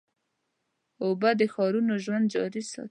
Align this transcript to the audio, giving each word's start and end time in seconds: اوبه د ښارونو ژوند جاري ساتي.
اوبه 1.03 1.29
د 1.39 1.41
ښارونو 1.53 1.93
ژوند 2.03 2.25
جاري 2.33 2.61
ساتي. 2.69 2.79